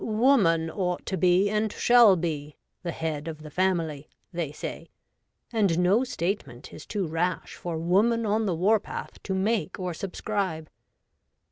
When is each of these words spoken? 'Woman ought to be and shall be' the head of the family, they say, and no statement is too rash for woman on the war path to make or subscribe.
'Woman 0.31 0.71
ought 0.71 1.05
to 1.05 1.15
be 1.15 1.47
and 1.47 1.71
shall 1.71 2.15
be' 2.15 2.55
the 2.81 2.91
head 2.91 3.27
of 3.27 3.43
the 3.43 3.51
family, 3.51 4.09
they 4.33 4.51
say, 4.51 4.89
and 5.53 5.77
no 5.77 6.03
statement 6.03 6.73
is 6.73 6.87
too 6.87 7.05
rash 7.05 7.53
for 7.55 7.77
woman 7.77 8.25
on 8.25 8.47
the 8.47 8.55
war 8.55 8.79
path 8.79 9.21
to 9.21 9.35
make 9.35 9.79
or 9.79 9.93
subscribe. 9.93 10.71